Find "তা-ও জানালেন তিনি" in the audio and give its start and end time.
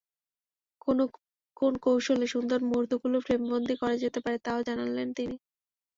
4.45-5.35